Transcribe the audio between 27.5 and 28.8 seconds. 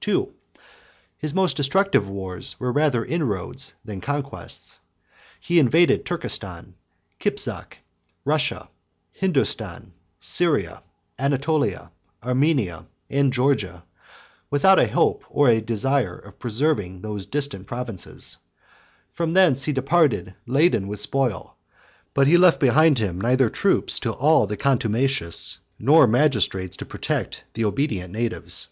the obedient, natives.